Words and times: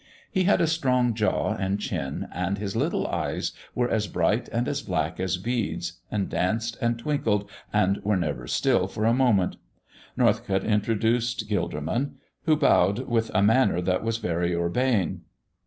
He 0.31 0.45
had 0.45 0.61
a 0.61 0.65
strong 0.65 1.13
jaw 1.13 1.53
and 1.53 1.79
chin, 1.79 2.27
and 2.33 2.57
his 2.57 2.75
little 2.75 3.05
eyes 3.05 3.51
were 3.75 3.87
as 3.87 4.07
bright 4.07 4.49
and 4.51 4.67
as 4.67 4.81
black 4.81 5.19
as 5.19 5.37
beads 5.37 6.01
and 6.09 6.27
danced 6.27 6.75
and 6.81 6.97
twinkled 6.97 7.47
and 7.71 7.97
were 8.03 8.17
never 8.17 8.47
still 8.47 8.87
for 8.87 9.05
a 9.05 9.13
moment. 9.13 9.57
Norcott 10.17 10.63
introduced 10.63 11.47
Gilderman, 11.47 12.15
who 12.45 12.55
bowed 12.57 13.07
with 13.07 13.29
a 13.35 13.43
manner 13.43 13.79
that 13.79 14.03
was 14.03 14.17
very 14.17 14.55
urbane. 14.55 15.21